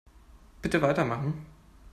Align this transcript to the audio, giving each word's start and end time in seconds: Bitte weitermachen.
Bitte 0.63 0.81
weitermachen. 0.81 1.45